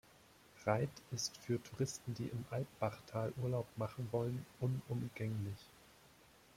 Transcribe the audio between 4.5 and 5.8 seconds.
unumgänglich.